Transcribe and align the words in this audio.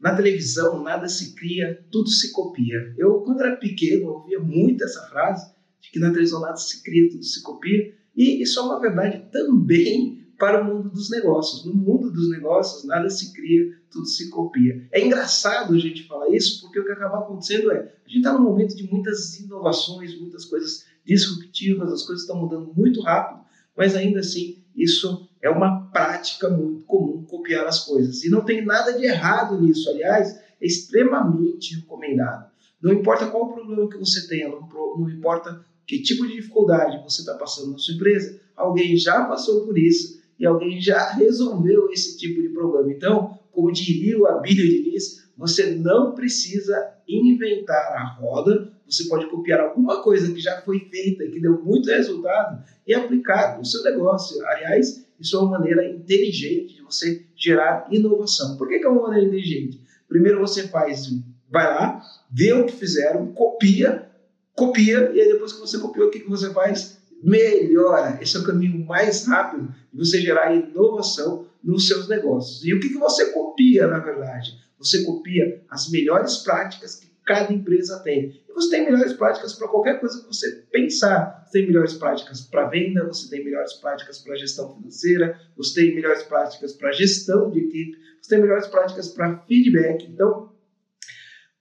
na 0.00 0.14
televisão 0.14 0.82
nada 0.82 1.08
se 1.08 1.34
cria, 1.34 1.84
tudo 1.90 2.08
se 2.08 2.32
copia. 2.32 2.94
Eu, 2.96 3.20
quando 3.20 3.40
era 3.42 3.56
pequeno, 3.56 4.08
ouvia 4.08 4.40
muito 4.40 4.82
essa 4.82 5.02
frase, 5.08 5.52
de 5.80 5.90
que 5.90 5.98
na 5.98 6.10
televisão 6.10 6.40
nada 6.40 6.56
se 6.56 6.82
cria, 6.82 7.10
tudo 7.10 7.22
se 7.22 7.42
copia, 7.42 7.94
e 8.16 8.42
isso 8.42 8.58
é 8.58 8.62
uma 8.62 8.80
verdade 8.80 9.30
também 9.30 10.26
para 10.38 10.62
o 10.62 10.64
mundo 10.64 10.88
dos 10.88 11.10
negócios. 11.10 11.66
No 11.66 11.74
mundo 11.74 12.10
dos 12.10 12.30
negócios, 12.30 12.84
nada 12.84 13.10
se 13.10 13.34
cria, 13.34 13.78
tudo 13.90 14.06
se 14.06 14.30
copia. 14.30 14.88
É 14.90 15.04
engraçado 15.04 15.74
a 15.74 15.78
gente 15.78 16.06
falar 16.06 16.30
isso, 16.30 16.62
porque 16.62 16.80
o 16.80 16.84
que 16.84 16.92
acaba 16.92 17.18
acontecendo 17.18 17.70
é, 17.70 17.78
a 17.78 18.08
gente 18.08 18.18
está 18.18 18.32
num 18.32 18.44
momento 18.44 18.74
de 18.74 18.90
muitas 18.90 19.38
inovações, 19.38 20.18
muitas 20.18 20.46
coisas 20.46 20.86
disruptivas, 21.04 21.92
as 21.92 22.02
coisas 22.04 22.22
estão 22.22 22.40
mudando 22.40 22.72
muito 22.74 23.02
rápido, 23.02 23.44
mas 23.76 23.94
ainda 23.94 24.20
assim, 24.20 24.62
isso 24.74 25.28
é 25.42 25.48
uma 25.48 25.90
prática 25.90 26.48
muito 26.48 26.84
comum, 26.84 27.24
copiar 27.24 27.66
as 27.66 27.84
coisas. 27.84 28.22
E 28.24 28.30
não 28.30 28.44
tem 28.44 28.64
nada 28.64 28.92
de 28.92 29.04
errado 29.04 29.60
nisso, 29.60 29.88
aliás, 29.90 30.38
é 30.60 30.66
extremamente 30.66 31.76
recomendado. 31.76 32.50
Não 32.82 32.92
importa 32.92 33.26
qual 33.26 33.52
problema 33.52 33.88
que 33.88 33.98
você 33.98 34.26
tenha, 34.26 34.48
não, 34.48 34.60
não 34.98 35.10
importa 35.10 35.64
que 35.86 36.02
tipo 36.02 36.26
de 36.26 36.34
dificuldade 36.34 37.02
você 37.02 37.22
está 37.22 37.34
passando 37.34 37.72
na 37.72 37.78
sua 37.78 37.94
empresa, 37.94 38.40
alguém 38.56 38.96
já 38.96 39.24
passou 39.24 39.66
por 39.66 39.76
isso 39.76 40.20
e 40.38 40.46
alguém 40.46 40.80
já 40.80 41.12
resolveu 41.14 41.90
esse 41.90 42.16
tipo 42.16 42.40
de 42.40 42.48
problema. 42.50 42.92
Então, 42.92 43.38
como 43.52 43.72
diria 43.72 44.18
o 44.18 44.26
Abílio 44.26 44.66
Diniz, 44.66 45.29
você 45.40 45.74
não 45.74 46.14
precisa 46.14 46.92
inventar 47.08 47.94
a 47.94 48.04
roda, 48.20 48.70
você 48.86 49.08
pode 49.08 49.26
copiar 49.30 49.60
alguma 49.60 50.02
coisa 50.02 50.32
que 50.32 50.38
já 50.38 50.60
foi 50.60 50.80
feita 50.90 51.24
e 51.24 51.30
que 51.30 51.40
deu 51.40 51.62
muito 51.64 51.88
resultado 51.88 52.62
e 52.86 52.92
aplicar 52.92 53.56
no 53.56 53.64
seu 53.64 53.82
negócio. 53.82 54.44
Aliás, 54.48 55.06
isso 55.18 55.36
é 55.36 55.40
uma 55.40 55.58
maneira 55.58 55.88
inteligente 55.88 56.74
de 56.74 56.82
você 56.82 57.24
gerar 57.34 57.88
inovação. 57.90 58.58
Por 58.58 58.68
que, 58.68 58.78
que 58.78 58.84
é 58.84 58.88
uma 58.88 59.08
maneira 59.08 59.26
inteligente? 59.26 59.80
Primeiro 60.06 60.40
você 60.40 60.68
faz, 60.68 61.08
vai 61.50 61.64
lá, 61.64 62.02
vê 62.30 62.52
o 62.52 62.66
que 62.66 62.72
fizeram, 62.74 63.32
copia, 63.32 64.10
copia, 64.54 65.10
e 65.14 65.20
aí 65.22 65.32
depois 65.32 65.54
que 65.54 65.60
você 65.60 65.78
copiou, 65.78 66.08
o 66.08 66.10
que, 66.10 66.20
que 66.20 66.28
você 66.28 66.52
faz? 66.52 67.00
melhora. 67.22 68.18
Esse 68.20 68.36
é 68.36 68.40
o 68.40 68.44
caminho 68.44 68.84
mais 68.86 69.26
rápido 69.26 69.74
de 69.92 69.98
você 69.98 70.20
gerar 70.20 70.54
inovação 70.54 71.46
nos 71.62 71.86
seus 71.86 72.08
negócios. 72.08 72.64
E 72.64 72.74
o 72.74 72.80
que, 72.80 72.88
que 72.88 72.98
você 72.98 73.32
copia, 73.32 73.86
na 73.86 73.98
verdade? 73.98 74.58
Você 74.80 75.04
copia 75.04 75.62
as 75.68 75.90
melhores 75.90 76.38
práticas 76.38 76.96
que 76.96 77.10
cada 77.24 77.52
empresa 77.52 78.00
tem. 78.00 78.42
E 78.48 78.52
você 78.52 78.70
tem 78.70 78.86
melhores 78.86 79.12
práticas 79.12 79.52
para 79.52 79.68
qualquer 79.68 80.00
coisa 80.00 80.20
que 80.20 80.26
você 80.26 80.64
pensar. 80.72 81.44
Você 81.44 81.58
tem 81.58 81.66
melhores 81.68 81.94
práticas 81.94 82.40
para 82.40 82.68
venda, 82.68 83.06
você 83.06 83.28
tem 83.28 83.44
melhores 83.44 83.74
práticas 83.74 84.18
para 84.18 84.36
gestão 84.36 84.74
financeira, 84.74 85.38
você 85.56 85.80
tem 85.80 85.94
melhores 85.94 86.22
práticas 86.22 86.72
para 86.72 86.92
gestão 86.92 87.50
de 87.50 87.60
equipe, 87.60 87.96
você 88.20 88.30
tem 88.30 88.40
melhores 88.40 88.66
práticas 88.66 89.08
para 89.08 89.38
feedback. 89.46 90.06
Então, 90.06 90.50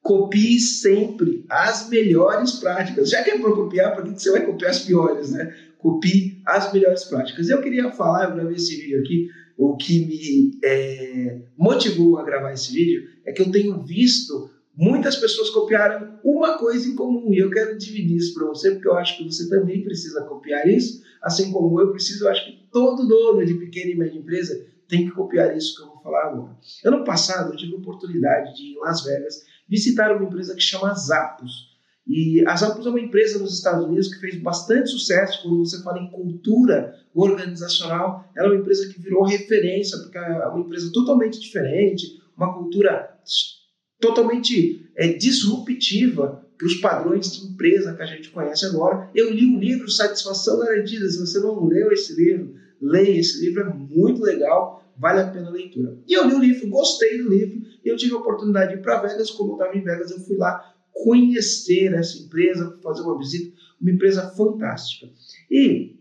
copie 0.02 0.60
sempre 0.60 1.46
as 1.50 1.90
melhores 1.90 2.54
práticas. 2.54 3.10
Já 3.10 3.22
que 3.22 3.32
é 3.32 3.38
para 3.38 3.52
copiar, 3.52 3.96
por 3.96 4.04
que 4.06 4.18
você 4.18 4.32
vai 4.32 4.46
copiar 4.46 4.72
as 4.72 4.80
piores, 4.80 5.32
né? 5.32 5.56
Copie 5.78 6.42
as 6.46 6.72
melhores 6.74 7.04
práticas. 7.04 7.50
Eu 7.50 7.62
queria 7.62 7.92
falar, 7.92 8.30
eu 8.30 8.36
gravei 8.36 8.56
esse 8.56 8.76
vídeo 8.76 9.00
aqui, 9.02 9.30
o 9.60 9.76
que 9.76 10.06
me 10.06 10.58
é, 10.64 11.42
motivou 11.58 12.18
a 12.18 12.24
gravar 12.24 12.54
esse 12.54 12.72
vídeo 12.72 13.10
é 13.26 13.34
que 13.34 13.42
eu 13.42 13.52
tenho 13.52 13.84
visto 13.84 14.50
muitas 14.74 15.18
pessoas 15.18 15.50
copiarem 15.50 16.08
uma 16.24 16.58
coisa 16.58 16.88
em 16.88 16.96
comum 16.96 17.34
e 17.34 17.40
eu 17.40 17.50
quero 17.50 17.78
dividir 17.78 18.16
isso 18.16 18.34
para 18.34 18.48
você 18.48 18.72
porque 18.72 18.88
eu 18.88 18.96
acho 18.96 19.18
que 19.18 19.26
você 19.26 19.50
também 19.50 19.84
precisa 19.84 20.24
copiar 20.24 20.66
isso, 20.66 21.04
assim 21.22 21.52
como 21.52 21.78
eu 21.82 21.92
preciso, 21.92 22.24
eu 22.24 22.30
acho 22.30 22.46
que 22.46 22.70
todo 22.72 23.06
dono 23.06 23.46
de 23.46 23.56
pequena 23.56 23.92
e 23.92 23.96
média 23.98 24.18
empresa 24.18 24.66
tem 24.88 25.04
que 25.04 25.12
copiar 25.12 25.56
isso 25.58 25.76
que 25.76 25.82
eu 25.82 25.88
vou 25.88 26.02
falar 26.04 26.28
agora. 26.28 26.58
Ano 26.86 27.04
passado 27.04 27.52
eu 27.52 27.58
tive 27.58 27.76
a 27.76 27.80
oportunidade 27.80 28.56
de 28.56 28.64
ir 28.64 28.76
em 28.76 28.80
Las 28.80 29.04
Vegas 29.04 29.44
visitar 29.68 30.16
uma 30.16 30.24
empresa 30.24 30.56
que 30.56 30.62
chama 30.62 30.94
Zappos. 30.94 31.78
E 32.08 32.44
a 32.48 32.56
Zappos 32.56 32.86
é 32.86 32.90
uma 32.90 33.00
empresa 33.00 33.40
nos 33.40 33.54
Estados 33.54 33.86
Unidos 33.86 34.14
que 34.14 34.20
fez 34.20 34.42
bastante 34.42 34.90
sucesso 34.90 35.44
quando 35.44 35.60
você 35.60 35.82
fala 35.84 36.00
em 36.00 36.10
cultura 36.10 36.96
organizacional. 37.14 38.28
Ela 38.36 38.48
é 38.48 38.52
uma 38.52 38.60
empresa 38.62 38.92
que 38.92 39.00
virou 39.00 39.24
referência, 39.24 39.98
porque 40.00 40.18
é 40.18 40.48
uma 40.48 40.62
empresa 40.62 40.92
totalmente 40.92 41.40
diferente, 41.40 42.20
uma 42.36 42.54
cultura 42.58 43.16
totalmente 44.00 44.90
é, 44.96 45.14
disruptiva 45.14 46.46
para 46.58 46.68
os 46.68 46.76
padrões 46.76 47.32
de 47.32 47.46
empresa 47.46 47.94
que 47.94 48.02
a 48.02 48.08
gente 48.08 48.30
conhece 48.30 48.66
agora. 48.66 49.10
Eu 49.14 49.32
li 49.32 49.46
um 49.46 49.60
livro, 49.60 49.90
Satisfação 49.90 50.60
Garantida. 50.60 51.08
Se 51.08 51.20
você 51.20 51.40
não 51.40 51.66
leu 51.66 51.92
esse 51.92 52.16
livro, 52.16 52.54
leia 52.82 53.20
esse 53.20 53.46
livro, 53.46 53.62
é 53.62 53.74
muito 53.74 54.22
legal 54.22 54.80
vale 55.00 55.22
a 55.22 55.28
pena 55.32 55.48
a 55.48 55.52
leitura. 55.52 55.98
E 56.06 56.14
eu 56.14 56.28
li 56.28 56.36
o 56.36 56.40
livro, 56.40 56.68
gostei 56.68 57.18
do 57.24 57.30
livro, 57.30 57.62
e 57.84 57.88
eu 57.88 57.96
tive 57.96 58.14
a 58.14 58.18
oportunidade 58.18 58.74
de 58.74 58.80
ir 58.80 58.82
para 58.82 59.02
Vegas, 59.02 59.32
como 59.32 59.52
eu 59.52 59.56
estava 59.56 59.78
em 59.78 59.82
Vegas, 59.82 60.12
eu 60.12 60.20
fui 60.20 60.36
lá 60.36 60.76
conhecer 60.92 61.94
essa 61.94 62.18
empresa, 62.18 62.78
fazer 62.84 63.02
uma 63.02 63.18
visita, 63.18 63.56
uma 63.80 63.92
empresa 63.92 64.30
fantástica. 64.32 65.10
E 65.50 65.98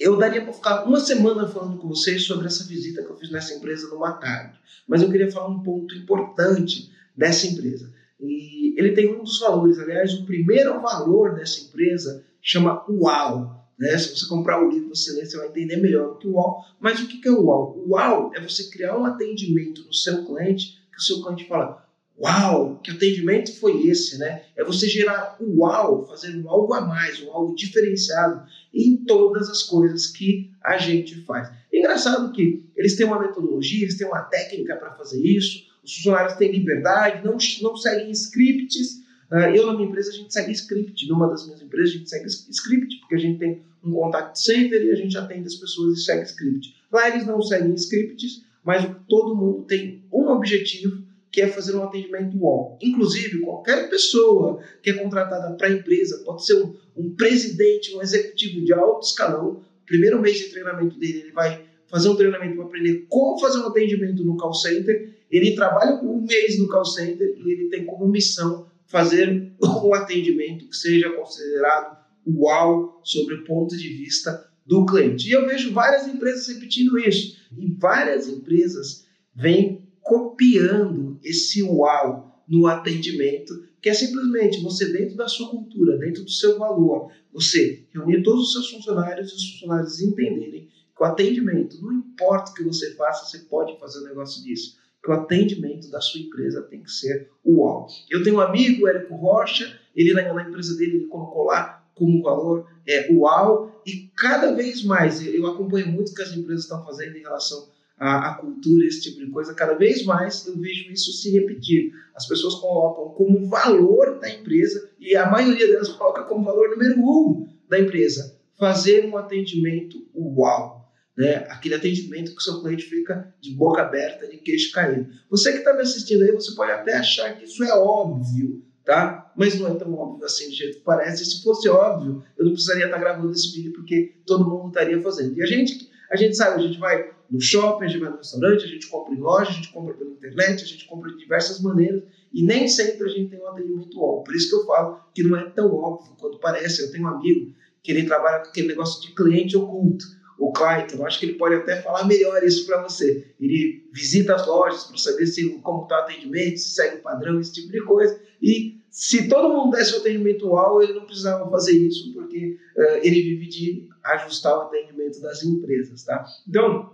eu 0.00 0.16
daria 0.16 0.42
para 0.42 0.52
ficar 0.52 0.84
uma 0.84 1.00
semana 1.00 1.46
falando 1.46 1.78
com 1.78 1.88
vocês 1.88 2.24
sobre 2.24 2.46
essa 2.46 2.64
visita 2.64 3.02
que 3.02 3.10
eu 3.10 3.16
fiz 3.16 3.30
nessa 3.30 3.54
empresa 3.54 3.88
numa 3.88 4.12
tarde, 4.12 4.58
mas 4.86 5.02
eu 5.02 5.10
queria 5.10 5.30
falar 5.30 5.48
um 5.48 5.62
ponto 5.62 5.94
importante 5.94 6.92
dessa 7.16 7.46
empresa. 7.46 7.92
E 8.20 8.74
ele 8.78 8.92
tem 8.92 9.14
um 9.14 9.22
dos 9.22 9.38
valores, 9.38 9.78
aliás, 9.78 10.14
o 10.14 10.24
primeiro 10.24 10.80
valor 10.80 11.34
dessa 11.34 11.60
empresa 11.60 12.24
chama 12.40 12.84
UAU, 12.88 13.64
né? 13.78 13.96
Se 13.98 14.16
você 14.16 14.26
comprar 14.28 14.64
o 14.64 14.70
livro, 14.70 14.94
você 14.94 15.12
lê, 15.12 15.24
você 15.24 15.36
vai 15.36 15.48
entender 15.48 15.76
melhor 15.76 16.12
o 16.12 16.16
que 16.16 16.26
o 16.26 16.34
UAU. 16.34 16.64
Mas 16.80 17.00
o 17.00 17.08
que 17.08 17.26
é 17.26 17.30
o 17.30 17.44
UAU? 17.44 17.78
O 17.78 17.90
UAU 17.90 18.32
é 18.34 18.40
você 18.40 18.70
criar 18.70 18.98
um 18.98 19.04
atendimento 19.04 19.84
no 19.84 19.92
seu 19.92 20.24
cliente, 20.24 20.80
que 20.92 20.98
o 20.98 21.02
seu 21.02 21.22
cliente 21.22 21.46
fala, 21.48 21.84
uau, 22.20 22.80
que 22.82 22.90
atendimento 22.90 23.58
foi 23.58 23.86
esse, 23.86 24.18
né? 24.18 24.42
É 24.56 24.64
você 24.64 24.88
gerar 24.88 25.36
o 25.40 25.60
uau, 25.60 26.06
fazer 26.06 26.36
um 26.36 26.48
algo 26.48 26.72
a 26.74 26.80
mais, 26.80 27.20
um 27.22 27.30
algo 27.32 27.54
diferenciado 27.54 28.46
em 28.72 28.96
todas 28.96 29.48
as 29.48 29.62
coisas 29.62 30.06
que 30.06 30.50
a 30.62 30.78
gente 30.78 31.16
faz. 31.24 31.50
É 31.72 31.78
engraçado 31.78 32.32
que 32.32 32.64
eles 32.76 32.96
têm 32.96 33.06
uma 33.06 33.20
metodologia, 33.20 33.82
eles 33.82 33.98
têm 33.98 34.06
uma 34.06 34.22
técnica 34.22 34.76
para 34.76 34.92
fazer 34.92 35.20
isso, 35.20 35.64
os 35.82 35.96
funcionários 35.96 36.34
têm 36.34 36.52
liberdade, 36.52 37.24
não, 37.24 37.36
não 37.62 37.76
seguem 37.76 38.10
scripts, 38.10 39.04
ah, 39.30 39.50
eu, 39.50 39.66
na 39.66 39.74
minha 39.74 39.88
empresa, 39.88 40.10
a 40.10 40.14
gente 40.14 40.32
segue 40.32 40.52
script. 40.52 41.08
Numa 41.08 41.28
das 41.28 41.44
minhas 41.44 41.60
empresas, 41.60 41.90
a 41.90 41.98
gente 41.98 42.10
segue 42.10 42.26
script, 42.26 43.00
porque 43.00 43.14
a 43.16 43.18
gente 43.18 43.38
tem 43.38 43.62
um 43.82 43.92
contact 43.92 44.40
center 44.40 44.80
e 44.82 44.92
a 44.92 44.94
gente 44.94 45.16
atende 45.18 45.46
as 45.46 45.56
pessoas 45.56 45.98
e 45.98 46.02
segue 46.02 46.22
script. 46.22 46.74
Lá 46.92 47.08
eles 47.08 47.26
não 47.26 47.42
seguem 47.42 47.74
scripts, 47.74 48.44
mas 48.62 48.88
todo 49.08 49.34
mundo 49.34 49.62
tem 49.64 50.04
um 50.12 50.28
objetivo, 50.28 51.03
que 51.34 51.42
é 51.42 51.48
fazer 51.48 51.74
um 51.74 51.82
atendimento 51.82 52.38
wall. 52.38 52.78
Inclusive, 52.80 53.40
qualquer 53.40 53.90
pessoa 53.90 54.60
que 54.80 54.90
é 54.90 54.92
contratada 54.92 55.56
para 55.56 55.66
a 55.66 55.72
empresa, 55.72 56.22
pode 56.24 56.46
ser 56.46 56.54
um, 56.62 56.76
um 56.96 57.12
presidente, 57.16 57.92
um 57.92 58.00
executivo 58.00 58.64
de 58.64 58.72
alto 58.72 59.04
escalão, 59.04 59.60
primeiro 59.84 60.20
mês 60.20 60.38
de 60.38 60.50
treinamento 60.50 60.96
dele, 60.96 61.22
ele 61.22 61.32
vai 61.32 61.64
fazer 61.88 62.08
um 62.08 62.14
treinamento 62.14 62.54
para 62.54 62.66
aprender 62.66 63.06
como 63.08 63.36
fazer 63.40 63.58
um 63.58 63.66
atendimento 63.66 64.22
no 64.22 64.36
call 64.36 64.54
center. 64.54 65.12
Ele 65.28 65.56
trabalha 65.56 66.00
um 66.04 66.24
mês 66.24 66.56
no 66.56 66.68
call 66.68 66.84
center 66.84 67.34
e 67.36 67.50
ele 67.50 67.68
tem 67.68 67.84
como 67.84 68.06
missão 68.06 68.68
fazer 68.86 69.50
um 69.60 69.92
atendimento 69.92 70.68
que 70.68 70.76
seja 70.76 71.10
considerado 71.14 71.98
uau 72.28 73.00
sobre 73.02 73.34
o 73.34 73.44
ponto 73.44 73.76
de 73.76 73.88
vista 73.88 74.48
do 74.64 74.86
cliente. 74.86 75.28
E 75.28 75.32
eu 75.32 75.48
vejo 75.48 75.72
várias 75.72 76.06
empresas 76.06 76.46
repetindo 76.46 76.96
isso. 76.96 77.36
E 77.58 77.74
várias 77.74 78.28
empresas 78.28 79.04
vêm 79.34 79.83
copiando 80.04 81.18
esse 81.24 81.62
uau 81.62 82.44
no 82.46 82.66
atendimento, 82.66 83.54
que 83.80 83.88
é 83.88 83.94
simplesmente 83.94 84.62
você, 84.62 84.92
dentro 84.92 85.16
da 85.16 85.26
sua 85.26 85.48
cultura, 85.48 85.98
dentro 85.98 86.22
do 86.22 86.30
seu 86.30 86.58
valor, 86.58 87.10
você 87.32 87.86
reunir 87.92 88.22
todos 88.22 88.44
os 88.44 88.52
seus 88.52 88.70
funcionários 88.70 89.32
e 89.32 89.34
os 89.34 89.52
funcionários 89.52 90.00
entenderem 90.00 90.68
que 90.96 91.02
o 91.02 91.06
atendimento, 91.06 91.80
não 91.82 91.92
importa 91.92 92.50
o 92.50 92.54
que 92.54 92.62
você 92.62 92.94
faça, 92.94 93.26
você 93.26 93.44
pode 93.46 93.78
fazer 93.80 94.00
um 94.00 94.04
negócio 94.04 94.44
disso 94.44 94.76
que 95.02 95.10
o 95.10 95.14
atendimento 95.14 95.90
da 95.90 96.00
sua 96.00 96.20
empresa 96.20 96.62
tem 96.62 96.82
que 96.82 96.90
ser 96.90 97.30
uau. 97.44 97.86
Eu 98.10 98.22
tenho 98.22 98.36
um 98.36 98.40
amigo, 98.40 98.88
Érico 98.88 99.14
Rocha, 99.16 99.78
ele 99.94 100.14
na, 100.14 100.32
na 100.32 100.48
empresa 100.48 100.76
dele 100.76 100.96
ele 100.96 101.06
colocou 101.06 101.44
lá 101.44 101.86
como 101.94 102.22
valor 102.22 102.66
é, 102.86 103.12
uau, 103.12 103.82
e 103.86 104.10
cada 104.16 104.52
vez 104.54 104.82
mais, 104.82 105.24
eu 105.24 105.46
acompanho 105.46 105.88
muito 105.88 106.10
o 106.10 106.14
que 106.14 106.22
as 106.22 106.32
empresas 106.32 106.64
estão 106.64 106.84
fazendo 106.84 107.16
em 107.16 107.20
relação 107.20 107.68
à, 107.98 108.30
à 108.30 108.34
cultura, 108.34 108.86
esse 108.86 109.02
tipo 109.02 109.24
de 109.24 109.30
coisa, 109.30 109.54
cada 109.54 109.74
vez 109.74 110.04
mais 110.04 110.46
eu 110.46 110.58
vejo 110.58 110.90
isso 110.92 111.12
se 111.12 111.30
repetir. 111.30 111.92
As 112.14 112.26
pessoas 112.26 112.54
colocam 112.56 113.14
como 113.14 113.46
valor 113.48 114.18
da 114.18 114.30
empresa, 114.30 114.90
e 114.98 115.16
a 115.16 115.30
maioria 115.30 115.66
delas 115.66 115.88
coloca 115.88 116.24
como 116.24 116.44
valor 116.44 116.70
número 116.70 117.00
um 117.00 117.48
da 117.68 117.78
empresa, 117.78 118.38
fazer 118.58 119.06
um 119.06 119.16
atendimento 119.16 120.04
uau 120.14 120.84
né? 121.16 121.46
aquele 121.48 121.76
atendimento 121.76 122.32
que 122.32 122.38
o 122.38 122.42
seu 122.42 122.60
cliente 122.60 122.84
fica 122.84 123.32
de 123.40 123.52
boca 123.52 123.82
aberta, 123.82 124.26
de 124.26 124.36
queixo 124.38 124.72
caído. 124.72 125.08
Você 125.30 125.52
que 125.52 125.58
está 125.58 125.72
me 125.72 125.82
assistindo 125.82 126.22
aí, 126.22 126.32
você 126.32 126.54
pode 126.54 126.72
até 126.72 126.96
achar 126.96 127.36
que 127.36 127.44
isso 127.44 127.62
é 127.62 127.72
óbvio, 127.72 128.64
tá? 128.84 129.32
Mas 129.36 129.58
não 129.58 129.68
é 129.68 129.74
tão 129.74 129.94
óbvio 129.94 130.24
assim 130.24 130.48
do 130.48 130.54
jeito 130.54 130.78
que 130.78 130.84
parece. 130.84 131.24
Se 131.24 131.42
fosse 131.42 131.68
óbvio, 131.68 132.24
eu 132.36 132.44
não 132.44 132.52
precisaria 132.52 132.86
estar 132.86 132.96
tá 132.96 133.02
gravando 133.02 133.32
esse 133.32 133.54
vídeo 133.54 133.72
porque 133.72 134.14
todo 134.26 134.48
mundo 134.48 134.68
estaria 134.68 135.00
fazendo. 135.00 135.36
E 135.36 135.42
a 135.42 135.46
gente, 135.46 135.88
a 136.10 136.16
gente 136.16 136.36
sabe, 136.36 136.62
a 136.62 136.66
gente 136.66 136.78
vai 136.78 137.12
no 137.34 137.40
shopping, 137.40 137.84
a 137.84 137.88
gente 137.88 138.00
vai 138.00 138.10
no 138.10 138.16
restaurante, 138.16 138.64
a 138.64 138.68
gente 138.68 138.86
compra 138.86 139.12
em 139.12 139.18
loja, 139.18 139.50
a 139.50 139.54
gente 139.54 139.72
compra 139.72 139.92
pela 139.94 140.10
internet, 140.10 140.62
a 140.62 140.66
gente 140.66 140.86
compra 140.86 141.10
de 141.10 141.18
diversas 141.18 141.60
maneiras 141.60 142.04
e 142.32 142.44
nem 142.44 142.68
sempre 142.68 143.04
a 143.04 143.08
gente 143.08 143.30
tem 143.30 143.40
um 143.40 143.48
atendimento 143.48 144.00
óbvio. 144.00 144.24
Por 144.24 144.34
isso 144.36 144.48
que 144.48 144.54
eu 144.54 144.66
falo 144.66 145.00
que 145.12 145.24
não 145.24 145.36
é 145.36 145.50
tão 145.50 145.74
óbvio 145.74 146.14
quanto 146.16 146.38
parece. 146.38 146.82
Eu 146.82 146.92
tenho 146.92 147.04
um 147.04 147.08
amigo 147.08 147.52
que 147.82 147.90
ele 147.90 148.06
trabalha 148.06 148.44
com 148.44 148.50
aquele 148.50 148.68
negócio 148.68 149.02
de 149.02 149.12
cliente 149.14 149.56
oculto 149.56 150.04
o 150.38 150.52
Clayton, 150.52 151.06
acho 151.06 151.20
que 151.20 151.26
ele 151.26 151.34
pode 151.34 151.54
até 151.54 151.80
falar 151.80 152.06
melhor 152.06 152.42
isso 152.42 152.66
para 152.66 152.82
você. 152.82 153.34
Ele 153.40 153.88
visita 153.92 154.34
as 154.34 154.46
lojas 154.46 154.84
para 154.84 154.98
saber 154.98 155.26
se 155.26 155.48
como 155.60 155.84
está 155.84 155.96
o 155.96 156.02
atendimento, 156.02 156.58
se 156.58 156.70
segue 156.70 156.96
o 156.96 157.02
padrão, 157.02 157.40
esse 157.40 157.52
tipo 157.52 157.70
de 157.70 157.80
coisa. 157.84 158.20
E 158.42 158.80
se 158.90 159.28
todo 159.28 159.54
mundo 159.54 159.76
desse 159.76 159.94
o 159.94 159.98
atendimento 159.98 160.46
UAU, 160.46 160.82
ele 160.82 160.94
não 160.94 161.04
precisava 161.04 161.48
fazer 161.50 161.76
isso, 161.78 162.12
porque 162.12 162.58
uh, 162.76 162.96
ele 163.02 163.22
vive 163.22 163.48
de 163.48 163.88
ajustar 164.04 164.56
o 164.58 164.62
atendimento 164.62 165.20
das 165.20 165.42
empresas. 165.44 166.04
Tá? 166.04 166.24
Então, 166.48 166.92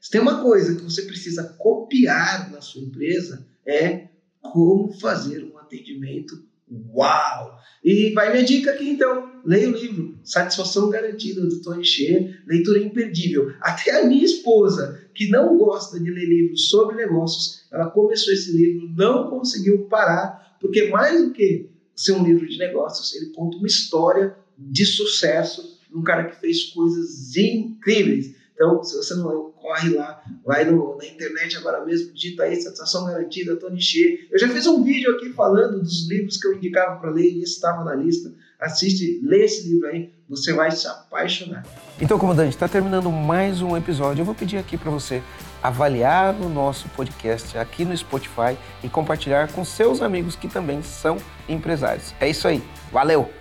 se 0.00 0.10
tem 0.10 0.20
uma 0.20 0.42
coisa 0.42 0.74
que 0.74 0.82
você 0.82 1.02
precisa 1.02 1.54
copiar 1.58 2.50
na 2.50 2.60
sua 2.60 2.82
empresa, 2.82 3.46
é 3.66 4.08
como 4.40 4.92
fazer 4.98 5.44
um 5.44 5.58
atendimento 5.58 6.50
Uau! 6.94 7.58
E 7.82 8.12
vai 8.12 8.30
minha 8.30 8.44
dica 8.44 8.70
aqui 8.70 8.90
então. 8.90 9.28
Leia 9.44 9.68
o 9.68 9.72
livro 9.72 10.18
Satisfação 10.22 10.88
Garantida 10.88 11.40
do 11.40 11.60
Tony 11.62 11.84
Shea, 11.84 12.38
leitura 12.46 12.78
imperdível. 12.78 13.52
Até 13.60 14.00
a 14.00 14.06
minha 14.06 14.24
esposa, 14.24 15.00
que 15.14 15.28
não 15.30 15.56
gosta 15.58 15.98
de 15.98 16.10
ler 16.10 16.26
livros 16.26 16.68
sobre 16.68 16.94
negócios, 16.94 17.64
ela 17.72 17.90
começou 17.90 18.32
esse 18.32 18.52
livro, 18.52 18.88
não 18.94 19.28
conseguiu 19.28 19.86
parar, 19.88 20.56
porque 20.60 20.88
mais 20.88 21.24
do 21.24 21.32
que 21.32 21.70
ser 21.96 22.12
um 22.12 22.24
livro 22.24 22.46
de 22.46 22.58
negócios, 22.58 23.14
ele 23.14 23.32
conta 23.32 23.56
uma 23.56 23.66
história 23.66 24.36
de 24.56 24.84
sucesso 24.84 25.80
de 25.90 25.96
um 25.96 26.02
cara 26.02 26.24
que 26.30 26.38
fez 26.38 26.64
coisas 26.64 27.34
incríveis. 27.36 28.36
Então, 28.60 28.84
se 28.84 28.94
você 28.94 29.14
não 29.14 29.52
corre 29.52 29.88
lá, 29.96 30.22
vai 30.44 30.66
no, 30.66 30.98
na 30.98 31.06
internet 31.06 31.56
agora 31.56 31.82
mesmo, 31.82 32.12
digita 32.12 32.42
aí 32.42 32.60
Satisfação 32.60 33.06
Garantida, 33.06 33.56
Tony 33.56 33.80
Xê. 33.80 34.28
Eu 34.30 34.38
já 34.38 34.46
fiz 34.50 34.66
um 34.66 34.84
vídeo 34.84 35.10
aqui 35.12 35.32
falando 35.32 35.80
dos 35.80 36.06
livros 36.10 36.36
que 36.36 36.46
eu 36.46 36.52
indicava 36.52 37.00
para 37.00 37.10
ler 37.10 37.24
e 37.24 37.42
esse 37.42 37.54
estava 37.54 37.82
na 37.82 37.94
lista. 37.94 38.30
Assiste, 38.60 39.18
lê 39.24 39.44
esse 39.46 39.66
livro 39.66 39.88
aí, 39.88 40.12
você 40.28 40.52
vai 40.52 40.70
se 40.70 40.86
apaixonar. 40.86 41.64
Então, 41.98 42.18
comandante, 42.18 42.50
está 42.50 42.68
terminando 42.68 43.10
mais 43.10 43.62
um 43.62 43.74
episódio. 43.78 44.20
Eu 44.20 44.26
vou 44.26 44.34
pedir 44.34 44.58
aqui 44.58 44.76
para 44.76 44.90
você 44.90 45.22
avaliar 45.62 46.34
o 46.34 46.46
nosso 46.46 46.86
podcast 46.90 47.56
aqui 47.56 47.86
no 47.86 47.96
Spotify 47.96 48.58
e 48.84 48.90
compartilhar 48.90 49.50
com 49.50 49.64
seus 49.64 50.02
amigos 50.02 50.36
que 50.36 50.48
também 50.48 50.82
são 50.82 51.16
empresários. 51.48 52.14
É 52.20 52.28
isso 52.28 52.46
aí. 52.46 52.62
Valeu! 52.92 53.39